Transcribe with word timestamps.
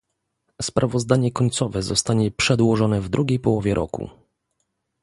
Sprawozdanie 0.61 1.31
końcowe 1.31 1.81
zostanie 1.81 2.31
przedłożone 2.31 3.01
w 3.01 3.09
drugiej 3.09 3.39
połowie 3.39 3.73
roku 3.73 4.09